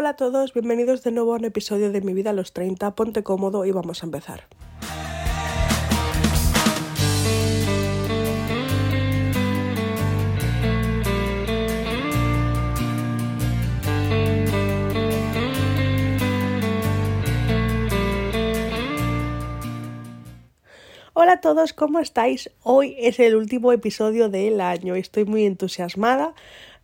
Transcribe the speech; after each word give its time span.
Hola 0.00 0.10
a 0.10 0.14
todos, 0.14 0.54
bienvenidos 0.54 1.02
de 1.02 1.10
nuevo 1.10 1.32
a 1.32 1.38
un 1.38 1.44
episodio 1.44 1.90
de 1.90 2.00
Mi 2.02 2.14
vida 2.14 2.30
a 2.30 2.32
los 2.32 2.52
30. 2.52 2.94
Ponte 2.94 3.24
cómodo 3.24 3.64
y 3.64 3.72
vamos 3.72 4.04
a 4.04 4.06
empezar. 4.06 4.44
Hola 21.12 21.32
a 21.32 21.40
todos, 21.40 21.72
¿cómo 21.72 21.98
estáis? 21.98 22.52
Hoy 22.62 22.94
es 23.00 23.18
el 23.18 23.34
último 23.34 23.72
episodio 23.72 24.28
del 24.28 24.60
año. 24.60 24.94
Estoy 24.94 25.24
muy 25.24 25.44
entusiasmada 25.44 26.34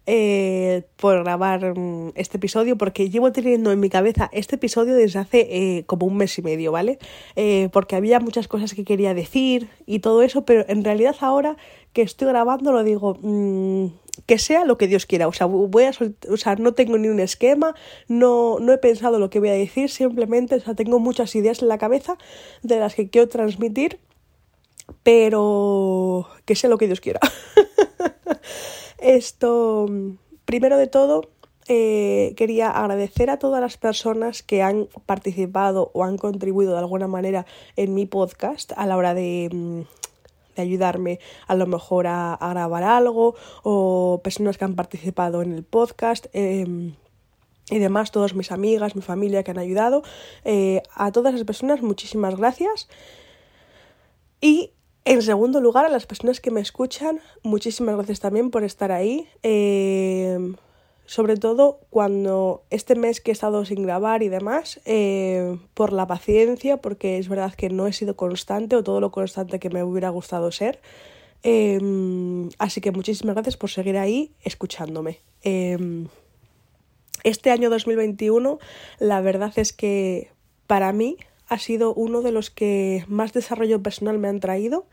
eh, 0.07 0.83
por 0.97 1.23
grabar 1.23 1.79
mm, 1.79 2.13
este 2.15 2.37
episodio 2.37 2.77
porque 2.77 3.11
llevo 3.11 3.33
teniendo 3.33 3.73
en 3.73 3.81
mi 3.81 3.89
cabeza 3.89 4.29
este 4.33 4.57
episodio 4.57 4.95
desde 4.95 5.19
hace 5.19 5.41
eh, 5.51 5.85
como 5.87 6.07
un 6.07 6.17
mes 6.17 6.39
y 6.39 6.43
medio, 6.43 6.73
¿vale? 6.73 6.99
Eh, 7.37 7.69
porque 7.73 7.97
había 7.97 8.21
muchas 8.21 8.49
cosas 8.49 8.75
que 8.75 8.85
quería 8.85 9.15
decir 9.15 9.69
y 9.87 10.01
todo 10.01 10.23
eso, 10.23 10.45
pero 10.45 10.65
en 10.69 10.85
realidad 10.85 11.17
ahora 11.21 11.57
que 11.93 12.03
estoy 12.03 12.29
grabando 12.29 12.73
lo 12.73 12.85
digo... 12.85 13.19
Mm, 13.21 13.87
que 14.27 14.39
sea 14.39 14.65
lo 14.65 14.79
que 14.79 14.87
Dios 14.87 15.07
quiera, 15.07 15.27
o 15.27 15.33
sea, 15.33 15.47
voy 15.47 15.83
a 15.83 15.91
o 16.31 16.37
sea, 16.37 16.55
no 16.55 16.73
tengo 16.73 16.97
ni 16.99 17.09
un 17.09 17.19
esquema, 17.19 17.75
no, 18.07 18.61
no 18.61 18.73
he 18.73 18.79
pensado 18.79 19.19
lo 19.19 19.29
que 19.29 19.41
voy 19.41 19.49
a 19.49 19.55
decir, 19.55 19.91
simplemente, 19.91 20.55
o 20.55 20.61
sea, 20.61 20.77
tengo 20.77 21.01
muchas 21.01 21.35
ideas 21.35 21.63
en 21.63 21.69
la 21.69 21.79
cabeza 21.79 22.17
de 22.63 22.79
las 22.79 22.95
que 22.95 23.11
quiero 23.11 23.29
transmitir 23.29 23.99
pero 25.03 26.29
que 26.45 26.55
sea 26.55 26.71
lo 26.71 26.79
que 26.79 26.87
Dios 26.87 27.01
quiera. 27.01 27.21
Esto, 28.99 29.87
primero 30.45 30.77
de 30.77 30.87
todo, 30.87 31.23
eh, 31.67 32.35
quería 32.37 32.71
agradecer 32.71 33.31
a 33.31 33.39
todas 33.39 33.61
las 33.61 33.79
personas 33.79 34.43
que 34.43 34.63
han 34.63 34.89
participado 35.07 35.91
o 35.95 36.05
han 36.05 36.19
contribuido 36.19 36.73
de 36.73 36.79
alguna 36.79 37.09
manera 37.09 37.47
en 37.77 37.95
mi 37.95 38.05
podcast 38.05 38.73
a 38.77 38.87
la 38.87 38.97
hora 38.97 39.15
de, 39.15 39.49
mm, 39.51 39.81
de 40.57 40.63
ayudarme 40.63 41.21
a 41.47 41.55
lo 41.55 41.67
mejor 41.67 42.07
a, 42.07 42.39
grabar 42.41 42.83
algo 42.83 43.35
o 43.63 44.21
personas 44.23 44.59
que 44.59 44.65
han 44.65 44.75
participado 44.75 45.43
en 45.43 45.53
el 45.53 45.65
podcast. 45.65 46.27
Em, 46.33 46.95
y 47.71 47.79
demás, 47.79 48.11
todas 48.11 48.35
mis 48.35 48.53
amigas, 48.53 48.95
mi 48.95 49.01
familia 49.01 49.43
que 49.43 49.51
han 49.51 49.59
ayudado. 49.59 50.03
Eh, 50.45 50.83
a 50.95 51.13
todas 51.13 51.33
las 51.33 51.45
personas, 51.45 51.81
muchísimas 51.81 52.37
gracias. 52.37 52.89
Y 54.41 54.73
en 55.05 55.23
segundo 55.23 55.61
lugar, 55.61 55.85
a 55.85 55.91
las 55.91 56.07
personas 56.07 56.41
que 56.41 56.51
me 56.51 56.61
escuchan, 56.61 57.21
muchísimas 57.43 57.95
gracias 57.97 58.21
también 58.21 58.51
por 58.51 58.65
estar 58.65 58.91
ahí. 58.91 59.29
Eh, 59.43 60.55
sobre 61.07 61.37
todo 61.37 61.81
cuando 61.91 62.63
este 62.71 62.95
mes 62.95 63.21
que 63.21 63.31
he 63.31 63.33
estado 63.33 63.67
sin 63.67 63.83
grabar 63.83 64.23
y 64.23 64.31
demás, 64.31 64.81
eh, 64.87 65.59
por 65.75 65.93
la 65.93 66.07
paciencia, 66.07 66.79
porque 66.79 67.19
es 67.19 67.29
verdad 67.29 67.53
que 67.53 67.69
no 67.69 67.87
he 67.87 67.93
sido 67.93 68.17
constante 68.17 68.77
o 68.77 68.83
todo 68.83 69.01
lo 69.01 69.11
constante 69.11 69.59
que 69.59 69.69
me 69.69 69.85
hubiera 69.85 70.09
gustado 70.09 70.51
ser. 70.51 70.81
Eh, 71.43 72.49
así 72.59 72.81
que 72.81 72.91
muchísimas 72.91 73.35
gracias 73.35 73.59
por 73.59 73.69
seguir 73.69 73.99
ahí 73.99 74.33
escuchándome. 74.43 75.21
este 77.25 77.51
año 77.51 77.69
2021, 77.69 78.59
la 78.99 79.21
verdad 79.21 79.53
es 79.57 79.75
que 79.75 80.31
para 80.67 80.93
mí 80.93 81.19
ha 81.55 81.59
sido 81.59 81.95
uno 81.95 82.21
de 82.21 82.33
los 82.33 82.51
que 82.51 83.05
más 83.07 83.33
desarrollo 83.33 83.81
personal 83.81 84.19
me 84.19 84.27
han 84.27 84.41
traído. 84.41 84.87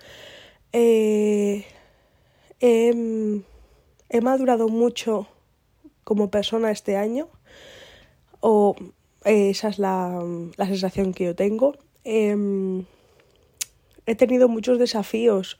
Eh, 0.73 1.65
he, 2.59 4.21
madurado 4.21 4.69
mucho 4.69 5.27
como 6.03 6.29
persona 6.29 6.69
este 6.69 6.97
año, 6.97 7.29
o 8.41 8.75
esa 9.25 9.69
es 9.69 9.79
la, 9.79 10.21
sensación 10.59 11.13
que 11.13 11.25
yo 11.25 11.35
tengo. 11.35 11.75
Em, 12.03 12.85
he 14.05 14.13
tenido 14.13 14.47
muchos 14.47 14.77
desafíos 14.77 15.57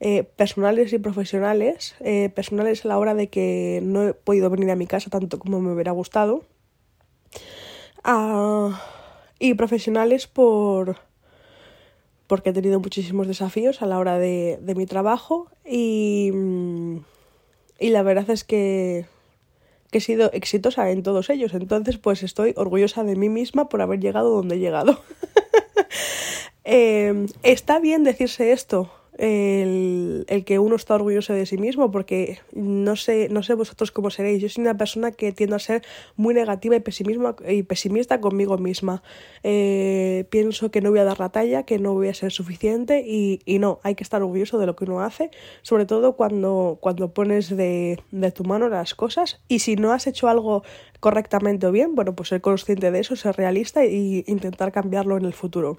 eh, 0.00 0.24
personales 0.24 0.92
y 0.92 0.98
profesionales, 0.98 1.94
eh, 2.00 2.30
personales 2.34 2.84
a 2.84 2.88
la 2.88 2.98
hora 2.98 3.14
de 3.14 3.28
que 3.28 3.78
no 3.84 4.08
he 4.08 4.12
podido 4.12 4.50
venir 4.50 4.72
a 4.72 4.76
mi 4.76 4.88
casa 4.88 5.08
tanto 5.08 5.38
como 5.38 5.60
me 5.60 5.72
hubiera 5.72 5.92
gustado. 5.92 6.42
Ah, 8.02 9.01
y 9.42 9.54
profesionales 9.54 10.28
por 10.28 10.98
porque 12.28 12.50
he 12.50 12.52
tenido 12.52 12.78
muchísimos 12.78 13.26
desafíos 13.26 13.82
a 13.82 13.86
la 13.86 13.98
hora 13.98 14.16
de, 14.16 14.58
de 14.62 14.74
mi 14.76 14.86
trabajo 14.86 15.48
y, 15.68 16.30
y 17.80 17.90
la 17.90 18.02
verdad 18.04 18.30
es 18.30 18.44
que, 18.44 19.06
que 19.90 19.98
he 19.98 20.00
sido 20.00 20.30
exitosa 20.32 20.88
en 20.90 21.02
todos 21.02 21.28
ellos. 21.28 21.52
Entonces, 21.54 21.98
pues 21.98 22.22
estoy 22.22 22.54
orgullosa 22.56 23.02
de 23.02 23.16
mí 23.16 23.28
misma 23.28 23.68
por 23.68 23.82
haber 23.82 23.98
llegado 23.98 24.30
donde 24.30 24.54
he 24.54 24.60
llegado. 24.60 25.00
Eh, 26.64 27.26
está 27.42 27.80
bien 27.80 28.04
decirse 28.04 28.52
esto, 28.52 28.88
el, 29.22 30.42
que 30.44 30.58
uno 30.58 30.74
está 30.74 30.96
orgulloso 30.96 31.32
de 31.32 31.46
sí 31.46 31.56
mismo, 31.56 31.92
porque 31.92 32.40
no 32.52 32.96
sé, 32.96 33.28
no 33.28 33.44
sé 33.44 33.54
vosotros 33.54 33.92
cómo 33.92 34.10
seréis. 34.10 34.42
Yo 34.42 34.48
soy 34.48 34.62
una 34.62 34.76
persona 34.76 35.12
que 35.12 35.30
tiendo 35.30 35.54
a 35.54 35.60
ser 35.60 35.82
muy 36.16 36.34
negativa 36.34 36.74
y 36.74 37.62
pesimista 37.62 38.20
conmigo 38.20 38.58
misma. 38.58 39.04
Eh, 39.44 40.26
pienso 40.30 40.72
que 40.72 40.80
no 40.80 40.90
voy 40.90 40.98
a 40.98 41.04
dar 41.04 41.20
la 41.20 41.28
talla, 41.28 41.62
que 41.62 41.78
no 41.78 41.94
voy 41.94 42.08
a 42.08 42.14
ser 42.14 42.32
suficiente 42.32 43.04
y, 43.06 43.40
y, 43.44 43.60
no, 43.60 43.78
hay 43.84 43.94
que 43.94 44.02
estar 44.02 44.22
orgulloso 44.22 44.58
de 44.58 44.66
lo 44.66 44.74
que 44.74 44.84
uno 44.84 45.00
hace, 45.00 45.30
sobre 45.62 45.86
todo 45.86 46.16
cuando, 46.16 46.78
cuando 46.80 47.14
pones 47.14 47.56
de, 47.56 48.02
de 48.10 48.32
tu 48.32 48.42
mano 48.42 48.68
las 48.68 48.96
cosas 48.96 49.40
y 49.46 49.60
si 49.60 49.76
no 49.76 49.92
has 49.92 50.08
hecho 50.08 50.26
algo 50.26 50.64
correctamente 50.98 51.68
o 51.68 51.72
bien, 51.72 51.94
bueno, 51.94 52.16
pues 52.16 52.30
ser 52.30 52.40
consciente 52.40 52.90
de 52.90 52.98
eso, 52.98 53.14
ser 53.14 53.36
realista 53.36 53.84
e 53.84 54.24
intentar 54.26 54.72
cambiarlo 54.72 55.16
en 55.16 55.26
el 55.26 55.32
futuro. 55.32 55.78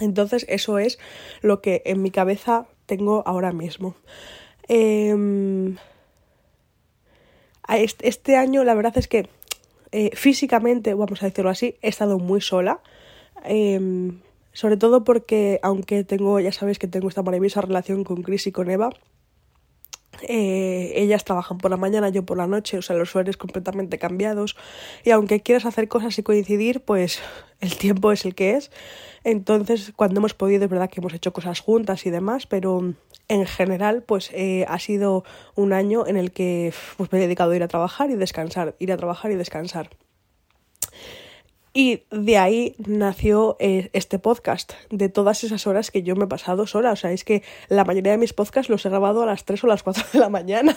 Entonces 0.00 0.44
eso 0.48 0.78
es 0.78 0.98
lo 1.40 1.60
que 1.60 1.82
en 1.84 2.02
mi 2.02 2.10
cabeza 2.10 2.66
tengo 2.86 3.22
ahora 3.26 3.52
mismo. 3.52 3.94
Em, 4.68 5.76
este 7.68 8.36
año 8.36 8.64
la 8.64 8.74
verdad 8.74 8.96
es 8.98 9.08
que 9.08 9.28
eh, 9.92 10.10
físicamente, 10.14 10.92
vamos 10.94 11.22
a 11.22 11.26
decirlo 11.26 11.50
así, 11.50 11.76
he 11.80 11.88
estado 11.88 12.18
muy 12.18 12.40
sola. 12.40 12.80
Em, 13.44 14.20
sobre 14.52 14.76
todo 14.76 15.04
porque, 15.04 15.60
aunque 15.62 16.04
tengo, 16.04 16.40
ya 16.40 16.52
sabéis 16.52 16.78
que 16.78 16.88
tengo 16.88 17.08
esta 17.08 17.22
maravillosa 17.22 17.60
relación 17.60 18.04
con 18.04 18.22
Chris 18.22 18.46
y 18.46 18.52
con 18.52 18.70
Eva, 18.70 18.90
eh, 20.22 20.92
ellas 20.96 21.24
trabajan 21.24 21.58
por 21.58 21.70
la 21.70 21.76
mañana, 21.76 22.08
yo 22.08 22.24
por 22.24 22.36
la 22.36 22.46
noche, 22.46 22.78
o 22.78 22.82
sea, 22.82 22.96
los 22.96 23.14
horarios 23.14 23.36
completamente 23.36 23.98
cambiados. 23.98 24.56
Y 25.04 25.10
aunque 25.10 25.40
quieras 25.40 25.66
hacer 25.66 25.88
cosas 25.88 26.18
y 26.18 26.22
coincidir, 26.22 26.80
pues 26.80 27.20
el 27.60 27.76
tiempo 27.76 28.12
es 28.12 28.24
el 28.24 28.34
que 28.34 28.52
es. 28.52 28.70
Entonces, 29.24 29.92
cuando 29.96 30.20
hemos 30.20 30.34
podido, 30.34 30.64
es 30.64 30.70
verdad 30.70 30.90
que 30.90 31.00
hemos 31.00 31.14
hecho 31.14 31.32
cosas 31.32 31.60
juntas 31.60 32.06
y 32.06 32.10
demás, 32.10 32.46
pero 32.46 32.94
en 33.28 33.46
general, 33.46 34.02
pues 34.02 34.30
eh, 34.32 34.66
ha 34.68 34.78
sido 34.78 35.24
un 35.54 35.72
año 35.72 36.06
en 36.06 36.16
el 36.16 36.30
que 36.30 36.72
pues, 36.96 37.10
me 37.12 37.18
he 37.18 37.22
dedicado 37.22 37.52
a 37.52 37.56
ir 37.56 37.62
a 37.62 37.68
trabajar 37.68 38.10
y 38.10 38.14
descansar, 38.14 38.74
ir 38.78 38.92
a 38.92 38.96
trabajar 38.96 39.30
y 39.30 39.36
descansar. 39.36 39.90
Y 41.76 42.04
de 42.12 42.38
ahí 42.38 42.76
nació 42.78 43.56
eh, 43.58 43.90
este 43.92 44.20
podcast, 44.20 44.74
de 44.90 45.08
todas 45.08 45.42
esas 45.42 45.66
horas 45.66 45.90
que 45.90 46.04
yo 46.04 46.14
me 46.14 46.24
he 46.24 46.28
pasado 46.28 46.68
sola. 46.68 46.92
O 46.92 46.96
sea, 46.96 47.10
es 47.10 47.24
que 47.24 47.42
la 47.68 47.84
mayoría 47.84 48.12
de 48.12 48.18
mis 48.18 48.32
podcasts 48.32 48.70
los 48.70 48.86
he 48.86 48.88
grabado 48.88 49.24
a 49.24 49.26
las 49.26 49.44
3 49.44 49.64
o 49.64 49.66
las 49.66 49.82
4 49.82 50.04
de 50.12 50.20
la 50.20 50.28
mañana. 50.28 50.76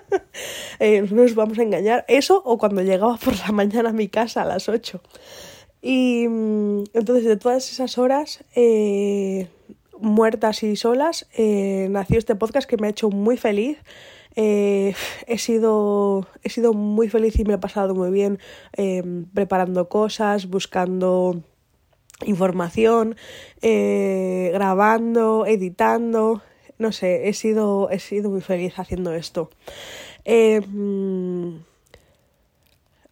eh, 0.78 1.00
no 1.10 1.22
nos 1.22 1.34
vamos 1.34 1.58
a 1.58 1.62
engañar. 1.62 2.04
Eso 2.08 2.42
o 2.44 2.58
cuando 2.58 2.82
llegaba 2.82 3.16
por 3.16 3.38
la 3.38 3.52
mañana 3.52 3.88
a 3.88 3.92
mi 3.94 4.08
casa 4.08 4.42
a 4.42 4.44
las 4.44 4.68
8. 4.68 5.00
Y 5.80 6.28
mm, 6.28 6.84
entonces 6.92 7.24
de 7.24 7.38
todas 7.38 7.72
esas 7.72 7.96
horas 7.96 8.44
eh, 8.54 9.48
muertas 9.98 10.62
y 10.62 10.76
solas 10.76 11.26
eh, 11.36 11.88
nació 11.90 12.18
este 12.18 12.34
podcast 12.34 12.68
que 12.68 12.76
me 12.76 12.88
ha 12.88 12.90
hecho 12.90 13.08
muy 13.08 13.38
feliz. 13.38 13.78
Eh, 14.36 14.94
he, 15.26 15.38
sido, 15.38 16.26
he 16.42 16.48
sido 16.48 16.72
muy 16.72 17.08
feliz 17.08 17.38
y 17.38 17.44
me 17.44 17.54
he 17.54 17.58
pasado 17.58 17.94
muy 17.94 18.10
bien 18.10 18.38
em, 18.72 19.24
preparando 19.26 19.88
cosas, 19.88 20.48
buscando 20.48 21.42
información, 22.24 23.16
eh, 23.60 24.50
grabando, 24.52 25.46
editando. 25.46 26.42
No 26.78 26.92
sé, 26.92 27.28
he 27.28 27.32
sido, 27.34 27.90
he 27.90 27.98
sido 27.98 28.30
muy 28.30 28.40
feliz 28.40 28.78
haciendo 28.78 29.12
esto. 29.12 29.50
Em, 30.24 31.62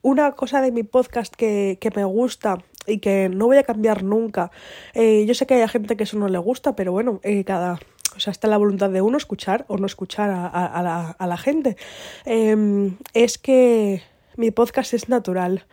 una 0.03 0.33
cosa 0.33 0.61
de 0.63 0.73
mi 0.73 0.83
podcast 0.83 1.35
que, 1.35 1.79
que 1.81 1.91
me 1.91 2.05
gusta 2.05 2.65
y 2.87 2.99
que 2.99 3.29
no 3.29 3.47
voy 3.47 3.59
a 3.59 3.63
cambiar 3.63 4.03
nunca. 4.03 4.51
Eh, 4.95 5.25
yo 5.27 5.35
sé 5.35 5.47
que 5.47 5.55
hay 5.55 5.69
gente 5.69 5.97
que 5.97 6.05
eso 6.05 6.19
no 6.19 6.29
le 6.29 6.39
gusta, 6.39 6.75
pero 6.77 6.93
bueno, 6.93 7.21
eh, 7.23 7.45
cada... 7.45 7.79
O 8.17 8.21
sea, 8.21 8.31
está 8.31 8.49
la 8.49 8.59
voluntad 8.59 8.91
de 8.91 9.03
uno 9.03 9.17
escuchar 9.17 9.65
o 9.69 9.79
no 9.79 9.87
escuchar 9.87 10.31
a, 10.31 10.47
a, 10.47 10.83
la, 10.83 11.11
a 11.11 11.27
la, 11.27 11.37
gente. 11.37 11.77
Eh, 12.25 12.93
es 13.15 13.39
que 13.39 14.03
mi 14.37 14.51
podcast 14.51 14.95
es 14.95 15.09
natural. 15.09 15.67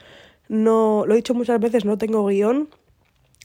No, 0.48 1.06
lo 1.06 1.14
he 1.14 1.18
dicho 1.18 1.34
muchas 1.34 1.60
veces, 1.60 1.86
no 1.86 1.98
tengo 1.98 2.26
guion. 2.26 2.70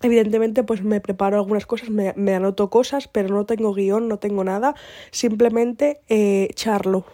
Evidentemente, 0.02 0.64
pues 0.64 0.82
me 0.82 1.00
preparo 1.00 1.36
algunas 1.36 1.64
cosas, 1.66 1.90
me, 1.90 2.12
me 2.16 2.34
anoto 2.34 2.70
cosas, 2.70 3.08
pero 3.08 3.34
no 3.34 3.46
tengo 3.46 3.72
guion, 3.72 4.08
no 4.08 4.18
tengo 4.18 4.44
nada. 4.44 4.74
Simplemente 5.10 6.00
eh, 6.08 6.48
charlo. 6.54 7.04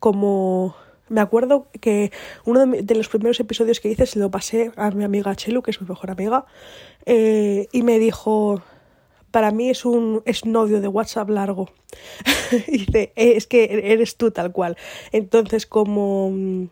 Como 0.00 0.74
me 1.08 1.20
acuerdo 1.20 1.68
que 1.80 2.10
uno 2.44 2.66
de, 2.66 2.94
los 2.94 3.08
primeros 3.08 3.38
episodios 3.38 3.80
que 3.80 3.90
hice 3.90 4.06
se 4.06 4.18
lo 4.18 4.30
pasé 4.30 4.72
a 4.76 4.90
mi 4.90 5.04
amiga 5.04 5.36
Chelu, 5.36 5.62
que 5.62 5.70
es 5.70 5.80
mi 5.80 5.86
mejor 5.86 6.10
amiga, 6.10 6.46
eh, 7.04 7.68
y 7.70 7.82
me 7.82 7.98
dijo, 7.98 8.62
para 9.32 9.50
mí 9.50 9.70
es 9.70 9.84
un, 9.84 10.22
es 10.24 10.44
audio 10.44 10.80
de 10.80 10.88
WhatsApp 10.88 11.28
largo. 11.30 11.70
y 12.68 12.84
dice, 12.84 13.12
eh, 13.16 13.34
es 13.36 13.48
que 13.48 13.64
eres 13.92 14.16
tú 14.16 14.30
tal 14.30 14.52
cual. 14.52 14.76
Entonces, 15.10 15.66
como, 15.66 16.68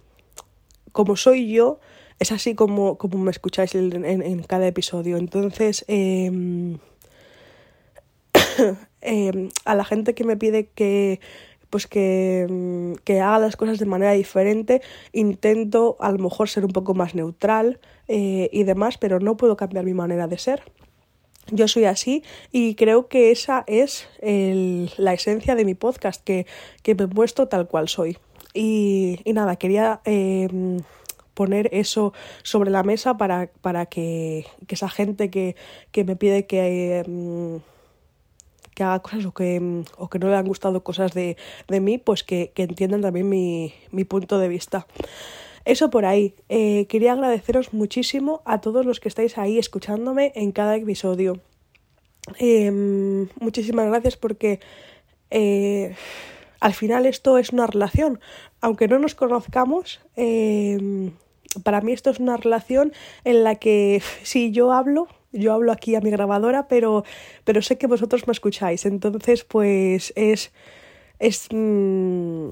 como 0.93 1.17
soy 1.17 1.51
yo, 1.51 1.81
es 2.21 2.31
así 2.31 2.55
como, 2.55 2.99
como 2.99 3.19
me 3.19 3.31
escucháis 3.31 3.75
en, 3.75 4.05
en, 4.05 4.43
cada 4.45 4.67
episodio. 4.69 5.17
Entonces, 5.17 5.85
eh, 5.89 6.77
eh, 9.01 9.49
a 9.65 9.75
la 9.75 9.85
gente 9.85 10.15
que 10.15 10.25
me 10.25 10.37
pide 10.37 10.69
que 10.69 11.19
pues 11.71 11.87
que, 11.87 12.97
que, 13.05 13.21
haga 13.21 13.39
las 13.39 13.57
cosas 13.57 13.79
de 13.79 13.87
manera 13.87 14.13
diferente. 14.13 14.83
Intento 15.13 15.97
a 16.01 16.11
lo 16.11 16.19
mejor 16.19 16.49
ser 16.49 16.65
un 16.65 16.73
poco 16.73 16.95
más 16.95 17.15
neutral 17.15 17.79
eh, 18.09 18.51
y 18.53 18.65
demás, 18.65 18.99
pero 18.99 19.21
no 19.21 19.37
puedo 19.37 19.57
cambiar 19.57 19.85
mi 19.85 19.95
manera 19.95 20.27
de 20.27 20.37
ser. 20.37 20.63
Yo 21.49 21.67
soy 21.69 21.85
así 21.85 22.23
y 22.53 22.75
creo 22.75 23.09
que 23.09 23.31
esa 23.31 23.65
es 23.67 24.09
el, 24.21 24.91
la 24.97 25.15
esencia 25.15 25.55
de 25.55 25.65
mi 25.65 25.75
podcast, 25.75 26.23
que, 26.23 26.47
que 26.83 26.95
me 26.95 27.05
he 27.05 27.09
puesto 27.09 27.49
tal 27.49 27.67
cual 27.67 27.89
soy. 27.89 28.19
Y, 28.55 29.21
y 29.25 29.33
nada, 29.33 29.57
quería 29.57 30.01
eh, 30.05 30.49
poner 31.35 31.69
eso 31.73 32.13
sobre 32.43 32.71
la 32.71 32.83
mesa 32.83 33.17
para, 33.17 33.51
para 33.63 33.87
que, 33.87 34.47
que, 34.67 34.75
esa 34.75 34.89
gente 34.89 35.31
que, 35.31 35.57
que 35.91 36.05
me 36.05 36.17
pide 36.17 36.47
que... 36.47 37.01
Eh, 37.01 37.61
que 38.75 38.85
haga 38.85 39.01
cosas 39.01 39.27
o 39.27 39.33
que, 39.33 39.85
o 39.99 40.09
que 40.09 40.19
no 40.19 40.29
le 40.31 40.37
han 40.37 40.47
gustado 40.47 40.83
cosas 40.83 41.13
de, 41.13 41.37
de 41.69 41.81
mí, 41.81 41.99
pues 41.99 42.25
que, 42.25 42.53
que 42.55 42.63
entiendan 42.63 43.03
también 43.03 43.29
mi, 43.29 43.75
mi, 43.91 44.05
punto 44.05 44.39
de 44.39 44.49
vista. 44.49 44.87
Eso 45.65 45.91
por 45.91 46.05
ahí. 46.05 46.35
Eh, 46.49 46.87
quería 46.89 47.13
agradeceros 47.13 47.73
muchísimo 47.73 48.43
a 48.45 48.61
todos 48.61 48.87
los 48.87 49.01
que 49.01 49.09
estáis 49.09 49.39
ahí 49.39 49.59
escuchándome 49.59 50.33
en 50.35 50.53
cada 50.53 50.77
episodio. 50.77 51.41
Eh, 52.39 52.71
muchísimas 53.41 53.87
gracias 53.87 54.17
porque 54.17 54.61
eh, 55.31 55.95
al 56.61 56.75
final 56.75 57.07
esto 57.07 57.39
es 57.39 57.51
una 57.51 57.67
relación. 57.67 58.21
Aunque 58.61 58.89
no 58.89 58.99
nos 58.99 59.15
conozcamos, 59.15 60.01
eh, 60.17 61.11
para 61.63 61.81
mí 61.81 61.93
esto 61.93 62.11
es 62.11 62.21
una 62.21 62.37
relación 62.37 62.93
en 63.25 63.45
la 63.45 63.57
que 63.57 64.03
si 64.23 64.53
yo 64.53 64.73
hablo, 64.73 65.09
yo 65.33 65.53
hablo 65.53 65.73
aquí 65.73 65.95
a 65.95 66.01
mi 66.01 66.11
grabadora, 66.11 66.69
pero, 66.69 67.05
pero 67.45 67.63
sé 67.63 67.79
que 67.79 67.87
vosotros 67.87 68.27
me 68.27 68.33
escucháis. 68.33 68.87
Entonces, 68.87 69.45
pues 69.45 70.13
es. 70.17 70.53
Es. 71.19 71.49
Mmm, 71.53 72.51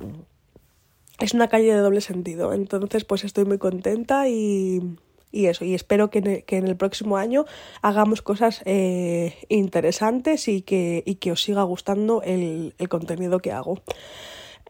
es 1.20 1.34
una 1.34 1.48
calle 1.48 1.74
de 1.74 1.80
doble 1.80 2.00
sentido. 2.00 2.52
Entonces, 2.52 3.04
pues 3.04 3.24
estoy 3.24 3.44
muy 3.44 3.58
contenta 3.58 4.28
y. 4.28 4.96
Eso, 5.30 5.64
y 5.66 5.74
espero 5.74 6.08
que 6.08 6.20
en, 6.20 6.26
el, 6.26 6.44
que 6.44 6.56
en 6.56 6.66
el 6.66 6.76
próximo 6.76 7.18
año 7.18 7.44
hagamos 7.82 8.22
cosas 8.22 8.62
eh, 8.64 9.34
interesantes 9.50 10.48
y 10.48 10.62
que, 10.62 11.02
y 11.04 11.16
que 11.16 11.32
os 11.32 11.42
siga 11.42 11.62
gustando 11.64 12.22
el, 12.22 12.74
el 12.78 12.88
contenido 12.88 13.38
que 13.38 13.52
hago. 13.52 13.82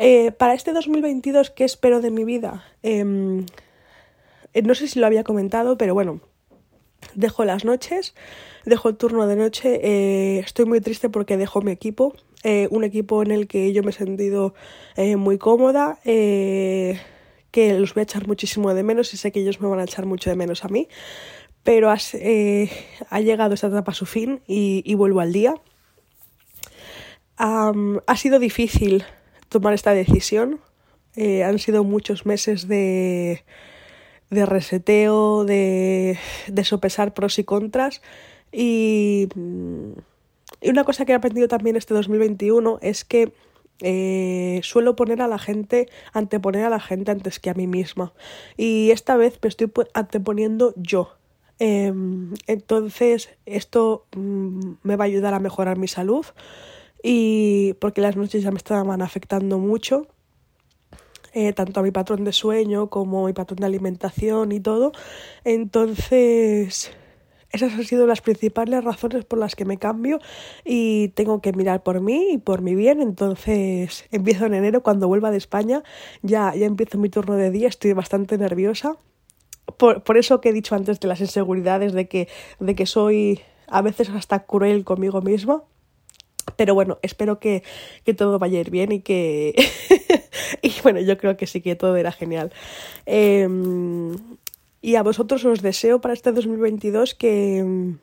Eh, 0.01 0.33
para 0.33 0.55
este 0.55 0.73
2022, 0.73 1.51
¿qué 1.51 1.65
espero 1.65 2.01
de 2.01 2.11
mi 2.11 2.25
vida? 2.25 2.65
Eh, 2.83 3.05
no 4.63 4.75
sé 4.75 4.89
si 4.89 4.99
lo 5.01 5.07
había 5.07 5.25
comentado, 5.25 5.77
pero 5.77 5.95
bueno, 5.95 6.21
dejo 7.15 7.45
las 7.45 7.65
noches, 7.65 8.15
dejo 8.65 8.89
el 8.89 8.97
turno 8.97 9.27
de 9.27 9.37
noche, 9.37 9.81
eh, 9.83 10.39
estoy 10.39 10.67
muy 10.67 10.81
triste 10.81 11.09
porque 11.09 11.37
dejo 11.37 11.63
mi 11.63 11.73
equipo, 11.73 12.15
eh, 12.45 12.69
un 12.71 12.85
equipo 12.85 13.23
en 13.23 13.31
el 13.31 13.47
que 13.49 13.73
yo 13.73 13.83
me 13.83 13.91
he 13.91 13.93
sentido 13.93 14.55
eh, 14.97 15.17
muy 15.17 15.39
cómoda, 15.39 15.99
eh, 16.05 17.01
que 17.51 17.75
los 17.79 17.95
voy 17.95 18.03
a 18.03 18.05
echar 18.05 18.27
muchísimo 18.27 18.73
de 18.75 18.83
menos 18.83 19.13
y 19.15 19.17
sé 19.17 19.33
que 19.33 19.41
ellos 19.41 19.61
me 19.61 19.69
van 19.69 19.81
a 19.81 19.85
echar 19.85 20.07
mucho 20.07 20.31
de 20.31 20.37
menos 20.37 20.65
a 20.65 20.69
mí, 20.69 20.89
pero 21.63 21.91
ha 21.91 23.21
llegado 23.21 23.55
esta 23.55 23.67
etapa 23.67 23.93
a 23.93 23.95
su 23.95 24.07
fin 24.07 24.41
y, 24.47 24.95
vuelvo 24.95 25.21
al 25.21 25.33
día. 25.33 25.55
Ha 27.37 28.17
sido 28.17 28.39
difícil 28.39 29.05
tomar 29.49 29.75
esta 29.75 29.93
decisión, 29.93 30.61
han 31.17 31.59
sido 31.59 31.85
muchos 31.85 32.27
meses 32.27 32.69
de 32.69 33.45
de 34.31 34.45
reseteo, 34.47 35.45
de, 35.45 36.19
de 36.49 36.65
sopesar 36.65 37.15
pros 37.15 37.39
y 37.39 37.45
contras. 37.45 38.03
Y, 38.53 39.29
y, 40.61 40.71
una 40.71 40.85
cosa 40.85 41.05
que 41.05 41.13
he 41.13 41.15
aprendido 41.15 41.49
también 41.49 41.77
este 41.77 41.95
2021 41.95 42.79
es 42.83 43.05
que 43.05 43.33
eh, 43.81 44.61
suelo 44.65 44.97
poner 44.97 45.23
a 45.23 45.29
la 45.29 45.39
gente, 45.39 45.89
anteponer 46.13 46.65
a 46.65 46.71
la 46.71 46.81
gente 46.81 47.11
antes 47.11 47.39
que 47.39 47.51
a 47.51 47.55
mí 47.55 47.67
misma. 47.67 48.13
Y 48.57 48.91
esta 48.91 49.17
vez 49.17 49.39
me 49.43 49.49
estoy 49.49 49.71
anteponiendo 49.95 50.75
yo. 50.77 51.15
Eh, 51.61 51.93
entonces, 52.47 53.31
esto 53.47 54.07
mm, 54.17 54.73
me 54.83 54.97
va 54.97 55.05
a 55.05 55.07
ayudar 55.07 55.35
a 55.35 55.41
mejorar 55.41 55.79
mi 55.79 55.89
salud. 55.89 56.27
Y 57.03 57.75
porque 57.75 58.01
las 58.01 58.17
noches 58.17 58.43
ya 58.43 58.51
me 58.51 58.59
estaban 58.59 59.03
afectando 59.03 59.59
mucho 59.59 60.09
eh, 61.33 61.53
tanto 61.53 61.81
a 61.81 61.83
mi 61.83 61.91
patrón 61.91 62.25
de 62.25 62.33
sueño 62.33 62.89
como 62.89 63.25
a 63.25 63.27
mi 63.29 63.33
patrón 63.33 63.59
de 63.59 63.67
alimentación 63.67 64.51
y 64.53 64.61
todo. 64.61 64.93
Entonces, 65.45 66.91
esas 67.51 67.73
han 67.73 67.85
sido 67.85 68.07
las 68.07 68.21
principales 68.21 68.85
razones 68.85 69.25
por 69.25 69.39
las 69.39 69.57
que 69.57 69.65
me 69.65 69.79
cambio 69.79 70.19
y 70.65 71.09
tengo 71.09 71.41
que 71.41 71.53
mirar 71.53 71.83
por 71.83 72.01
mí 72.01 72.33
y 72.33 72.39
por 72.39 72.61
mi 72.61 72.75
bien. 72.75 73.01
Entonces, 73.01 74.05
empiezo 74.11 74.47
en 74.47 74.55
enero, 74.55 74.83
cuando 74.83 75.09
vuelva 75.09 75.31
de 75.31 75.39
España, 75.39 75.83
ya, 76.23 76.55
ya 76.55 76.67
empiezo 76.67 76.99
mi 76.99 77.09
turno 77.09 77.37
de 77.37 77.51
día, 77.51 77.69
estoy 77.69 77.93
bastante 77.95 78.37
nerviosa. 78.37 78.97
Por, 79.77 80.03
por 80.03 80.19
eso 80.19 80.41
que 80.41 80.51
he 80.51 80.53
dicho 80.53 80.75
antes 80.75 81.01
de 81.01 81.09
las 81.09 81.21
inseguridades, 81.21 81.93
de 81.93 82.09
que, 82.09 82.29
de 82.59 82.75
que 82.75 82.87
soy 82.87 83.41
a 83.67 83.83
veces 83.83 84.11
hasta 84.11 84.45
cruel 84.45 84.85
conmigo 84.85 85.23
misma. 85.23 85.63
Pero 86.57 86.75
bueno, 86.75 86.99
espero 87.03 87.39
que, 87.39 87.63
que 88.05 88.15
todo 88.15 88.39
vaya 88.39 88.59
a 88.59 88.61
ir 88.63 88.71
bien 88.71 88.93
y 88.93 89.01
que... 89.01 89.55
y 90.63 90.73
bueno, 90.83 91.01
yo 91.01 91.19
creo 91.19 91.37
que 91.37 91.47
sí 91.47 91.61
que 91.61 91.77
todo 91.77 91.97
era 91.97 92.11
genial. 92.11 92.53
Eh, 93.05 93.47
y 94.81 94.97
a 94.97 95.03
vosotros 95.03 95.45
os 95.45 95.63
deseo 95.63 96.01
para 96.01 96.15
este 96.15 96.33
2022 96.33 97.15
que, 97.15 97.97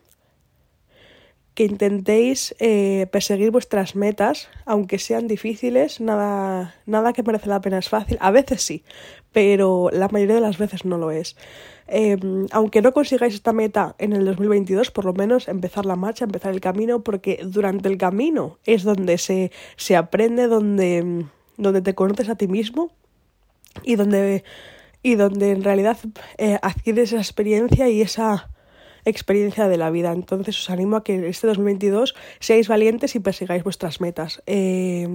que 1.55 1.63
intentéis 1.63 2.53
eh, 2.59 3.07
perseguir 3.11 3.49
vuestras 3.49 3.95
metas, 3.95 4.49
aunque 4.65 4.99
sean 4.99 5.27
difíciles, 5.27 6.01
nada, 6.01 6.75
nada 6.85 7.13
que 7.13 7.23
merece 7.23 7.47
la 7.47 7.61
pena 7.61 7.79
es 7.79 7.87
fácil. 7.87 8.17
A 8.19 8.29
veces 8.29 8.61
sí, 8.61 8.83
pero 9.31 9.89
la 9.91 10.09
mayoría 10.09 10.35
de 10.35 10.41
las 10.41 10.57
veces 10.57 10.83
no 10.83 10.97
lo 10.97 11.11
es. 11.11 11.37
Eh, 11.87 12.17
aunque 12.51 12.81
no 12.81 12.91
consigáis 12.91 13.35
esta 13.35 13.53
meta 13.53 13.95
en 13.99 14.11
el 14.11 14.25
2022, 14.25 14.91
por 14.91 15.05
lo 15.05 15.13
menos 15.13 15.47
empezar 15.47 15.85
la 15.85 15.95
marcha, 15.95 16.25
empezar 16.25 16.53
el 16.53 16.59
camino, 16.59 17.03
porque 17.03 17.39
durante 17.45 17.87
el 17.87 17.97
camino 17.97 18.59
es 18.65 18.83
donde 18.83 19.17
se, 19.17 19.51
se 19.77 19.95
aprende, 19.95 20.47
donde, 20.47 21.25
donde 21.55 21.81
te 21.81 21.95
conoces 21.95 22.27
a 22.27 22.35
ti 22.35 22.49
mismo 22.49 22.91
y 23.83 23.95
donde, 23.95 24.43
y 25.05 25.13
donde 25.13 25.51
en 25.51 25.63
realidad 25.63 25.99
eh, 26.39 26.57
adquieres 26.63 27.11
esa 27.11 27.21
experiencia 27.21 27.87
y 27.89 28.01
esa 28.01 28.49
experiencia 29.05 29.67
de 29.67 29.77
la 29.77 29.91
vida. 29.91 30.11
Entonces 30.11 30.57
os 30.59 30.71
animo 30.71 30.95
a 30.95 31.03
que 31.03 31.29
este 31.29 31.45
2022 31.45 32.15
seáis 32.39 32.67
valientes 32.67 33.15
y 33.15 33.19
persigáis 33.19 33.63
vuestras 33.63 34.01
metas. 34.01 34.41
Eh, 34.47 35.07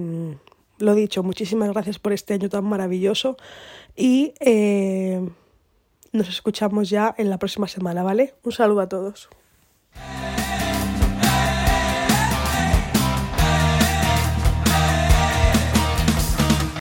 lo 0.77 0.95
dicho, 0.95 1.23
muchísimas 1.23 1.73
gracias 1.73 1.99
por 1.99 2.13
este 2.13 2.35
año 2.35 2.47
tan 2.47 2.63
maravilloso 2.63 3.35
y 3.93 4.33
eh, 4.39 5.27
nos 6.13 6.29
escuchamos 6.29 6.89
ya 6.89 7.13
en 7.17 7.29
la 7.29 7.37
próxima 7.37 7.67
semana, 7.67 8.01
¿vale? 8.01 8.33
Un 8.43 8.53
saludo 8.53 8.79
a 8.79 8.87
todos. 8.87 9.27